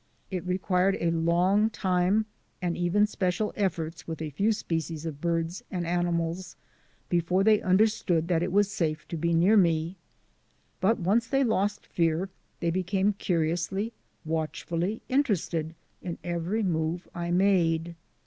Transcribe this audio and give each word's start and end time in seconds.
It 0.31 0.43
required 0.47 0.97
a 0.99 1.11
long 1.11 1.69
time 1.69 2.25
and 2.59 2.75
even 2.75 3.05
special 3.05 3.53
efforts 3.55 4.07
with 4.07 4.19
a 4.19 4.31
few 4.31 4.51
species 4.51 5.05
of 5.05 5.21
birds 5.21 5.63
and 5.69 5.85
animals 5.85 6.55
before 7.07 7.43
they 7.43 7.61
understood 7.61 8.27
that 8.27 8.41
it 8.41 8.51
was 8.51 8.71
safe 8.71 9.07
to 9.09 9.15
be 9.15 9.31
near 9.35 9.55
me. 9.55 9.97
But 10.79 10.97
once 10.97 11.27
they 11.27 11.43
lost 11.43 11.85
fear 11.85 12.29
they 12.61 12.71
became 12.71 13.13
curiously, 13.13 13.93
watchfully 14.25 15.03
interested 15.07 15.75
in 16.01 16.17
every 16.23 16.63
move 16.63 17.07
I 17.13 17.29
made. 17.29 17.93